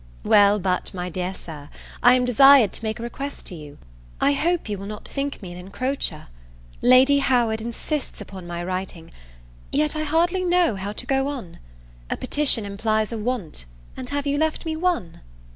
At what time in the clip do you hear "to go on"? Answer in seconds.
10.91-11.59